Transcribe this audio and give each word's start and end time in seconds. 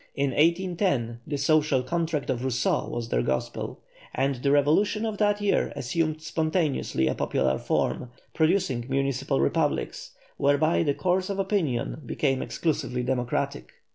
In 0.15 0.31
1810 0.31 1.19
the 1.27 1.37
social 1.37 1.83
contract 1.83 2.31
of 2.31 2.43
Rousseau 2.43 2.87
was 2.87 3.09
their 3.09 3.21
gospel, 3.21 3.81
and 4.15 4.33
the 4.37 4.49
revolution 4.49 5.05
of 5.05 5.19
that 5.19 5.39
year 5.41 5.71
assumed 5.75 6.23
spontaneously 6.23 7.05
a 7.07 7.13
popular 7.13 7.59
form, 7.59 8.09
producing 8.33 8.87
municipal 8.89 9.39
republics, 9.39 10.15
whereby 10.37 10.81
the 10.81 10.95
course 10.95 11.29
of 11.29 11.37
opinion 11.37 12.01
became 12.03 12.41
exclusively 12.41 13.03
democratic. 13.03 13.73